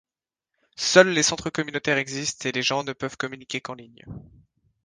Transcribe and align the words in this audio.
Seuls 0.77 1.09
les 1.09 1.21
centres 1.21 1.51
communautaires 1.51 1.99
existent 1.99 2.49
et 2.49 2.51
les 2.51 2.63
gens 2.63 2.83
ne 2.83 2.91
peuvent 2.91 3.17
communiquer 3.17 3.61
qu'en 3.61 3.75
ligne. 3.75 4.03